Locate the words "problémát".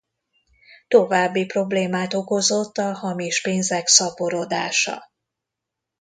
1.45-2.13